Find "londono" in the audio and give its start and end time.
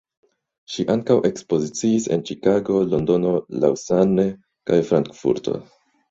2.93-3.33